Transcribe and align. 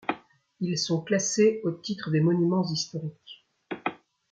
Ils 0.61 0.79
sont 0.79 1.03
classés 1.03 1.61
au 1.63 1.69
titre 1.73 2.09
des 2.09 2.21
monuments 2.21 2.63
historiques. 2.67 3.45